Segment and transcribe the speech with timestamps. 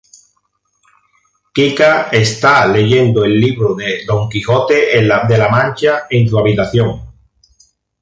[1.53, 5.03] Kika está leyendo el libro de Don Quijote de
[5.37, 7.03] la Mancha en su habitación.